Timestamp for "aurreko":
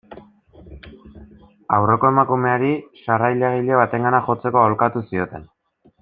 1.77-2.09